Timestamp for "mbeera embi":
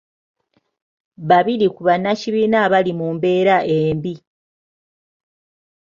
3.15-4.15